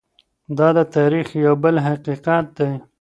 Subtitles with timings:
[0.57, 2.71] دا د تاریخ یو بل حقیقت دی.